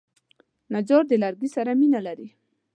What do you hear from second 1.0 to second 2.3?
د لرګي سره مینه لري.